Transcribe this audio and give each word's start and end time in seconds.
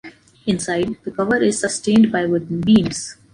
Inside, 0.47 0.97
the 1.03 1.11
cover 1.11 1.35
is 1.37 1.59
sustained 1.61 2.11
by 2.11 2.25
wooden 2.25 2.61
beams. 2.61 3.17